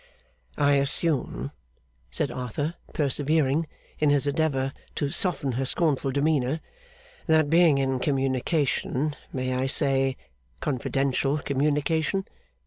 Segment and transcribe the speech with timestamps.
[0.57, 1.51] 'I assume,'
[2.09, 3.67] said Arthur, persevering,
[3.99, 6.59] in his endeavour to soften her scornful demeanour,
[7.27, 10.17] 'that being in communication may I say,
[10.59, 12.25] confidential communication?